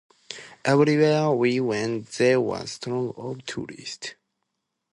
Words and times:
Everywhere 0.65 1.29
we 1.29 1.59
went, 1.59 2.07
there 2.13 2.41
were 2.41 2.65
throngs 2.65 3.13
of 3.17 3.45
tourists. 3.45 4.15